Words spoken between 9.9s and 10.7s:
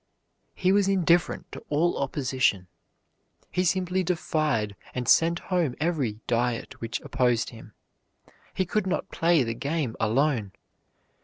alone.